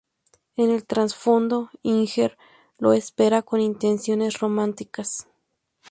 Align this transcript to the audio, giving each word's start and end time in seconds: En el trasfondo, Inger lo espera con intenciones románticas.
En 0.57 0.71
el 0.71 0.83
trasfondo, 0.87 1.69
Inger 1.83 2.35
lo 2.79 2.93
espera 2.93 3.43
con 3.43 3.61
intenciones 3.61 4.39
románticas. 4.39 5.27